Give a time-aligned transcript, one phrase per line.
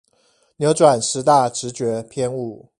[0.57, 2.65] 扭轉十大直覺偏誤